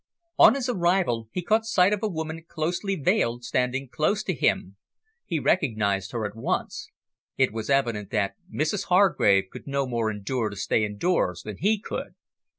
On 0.39 0.55
his 0.55 0.67
arrival, 0.67 1.29
he 1.31 1.43
caught 1.43 1.63
sight 1.63 1.93
of 1.93 1.99
a 2.01 2.07
woman 2.07 2.43
closely 2.47 2.95
veiled 2.95 3.43
standing 3.43 3.87
close 3.87 4.23
beside 4.23 4.39
him. 4.39 4.77
He 5.25 5.37
recognised 5.37 6.11
her 6.11 6.25
at 6.25 6.35
once. 6.35 6.89
It 7.37 7.53
was 7.53 7.69
evident 7.69 8.09
that 8.09 8.33
Mrs 8.51 8.85
Hargrave 8.85 9.51
could 9.51 9.67
no 9.67 9.85
more 9.85 10.09
endure 10.09 10.49
to 10.49 10.55
stay 10.55 10.83
indoors 10.85 11.43
than 11.43 11.57
he 11.59 11.77
could. 11.79 12.15